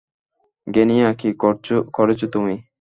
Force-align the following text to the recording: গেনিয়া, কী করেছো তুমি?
গেনিয়া, 0.67 1.09
কী 1.13 1.29
করেছো 1.93 2.25
তুমি? 2.27 2.55